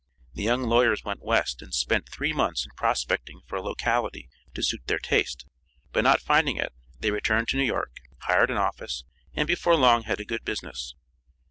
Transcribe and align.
The 0.33 0.41
young 0.41 0.63
lawyers 0.63 1.03
went 1.03 1.21
West 1.23 1.61
and 1.61 1.71
spent 1.75 2.09
three 2.09 2.33
months 2.33 2.65
in 2.65 2.71
prospecting 2.75 3.41
for 3.45 3.57
a 3.57 3.61
locality 3.61 4.29
to 4.55 4.63
suit 4.63 4.81
their 4.87 4.97
taste, 4.97 5.45
but 5.91 6.03
not 6.03 6.21
finding 6.23 6.57
it, 6.57 6.73
they 7.01 7.11
returned 7.11 7.49
to 7.49 7.57
New 7.57 7.63
York, 7.65 7.91
hired 8.21 8.49
an 8.49 8.57
office, 8.57 9.03
and 9.35 9.47
before 9.47 9.75
long 9.75 10.01
had 10.05 10.19
a 10.19 10.25
good 10.25 10.43
business. 10.43 10.95